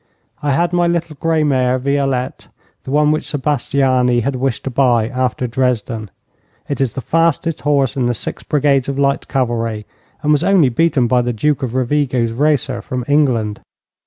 I 0.41 0.53
had 0.53 0.73
my 0.73 0.87
little 0.87 1.15
grey 1.19 1.43
mare, 1.43 1.77
Violette, 1.77 2.47
the 2.85 2.89
one 2.89 3.11
which 3.11 3.23
Sebastiani 3.27 4.21
had 4.21 4.35
wished 4.35 4.63
to 4.63 4.71
buy 4.71 5.07
after 5.09 5.45
Dresden. 5.45 6.09
It 6.67 6.81
is 6.81 6.95
the 6.95 7.01
fastest 7.01 7.61
horse 7.61 7.95
in 7.95 8.07
the 8.07 8.15
six 8.15 8.41
brigades 8.41 8.89
of 8.89 8.97
light 8.97 9.27
cavalry, 9.27 9.85
and 10.23 10.31
was 10.31 10.43
only 10.43 10.69
beaten 10.69 11.05
by 11.05 11.21
the 11.21 11.33
Duke 11.33 11.61
of 11.61 11.75
Rovigo's 11.75 12.31
racer 12.31 12.81
from 12.81 13.05
England. 13.07 13.61